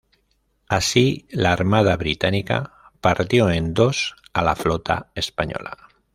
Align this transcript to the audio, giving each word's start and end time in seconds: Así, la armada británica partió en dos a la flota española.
Así, 0.67 1.27
la 1.29 1.53
armada 1.53 1.95
británica 1.95 2.73
partió 3.01 3.51
en 3.51 3.75
dos 3.75 4.15
a 4.33 4.41
la 4.41 4.55
flota 4.55 5.11
española. 5.13 5.77